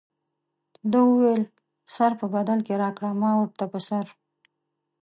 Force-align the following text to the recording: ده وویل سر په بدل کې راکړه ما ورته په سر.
ده 0.91 0.99
وویل 1.09 1.43
سر 1.95 2.11
په 2.19 2.25
بدل 2.35 2.59
کې 2.65 2.73
راکړه 2.83 3.11
ما 3.21 3.31
ورته 3.39 3.65
په 3.71 3.79
سر. 3.87 4.05